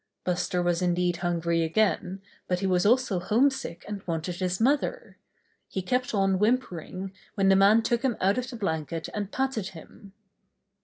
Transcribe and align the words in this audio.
Buster 0.23 0.63
was 0.63 0.81
indeed 0.81 1.17
hungry 1.17 1.61
again, 1.61 2.23
but 2.47 2.59
he 2.59 2.65
was 2.65 2.87
also 2.87 3.19
homesick 3.19 3.85
and 3.87 4.01
wanted 4.07 4.37
his 4.37 4.59
mother. 4.59 5.19
He 5.67 5.83
kept 5.83 6.15
on 6.15 6.39
whimpering 6.39 7.11
when 7.35 7.49
the 7.49 7.55
man 7.55 7.83
took 7.83 8.01
him 8.01 8.17
out 8.19 8.39
of 8.39 8.49
the 8.49 8.55
blanket 8.55 9.09
and 9.13 9.31
patted 9.31 9.67
him. 9.67 10.13